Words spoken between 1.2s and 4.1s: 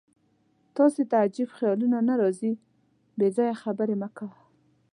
عجیب خیالونه نه راځي؟ بېځایه خبرې مه